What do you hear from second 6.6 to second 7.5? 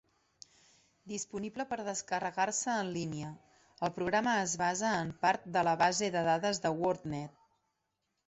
de WordNet.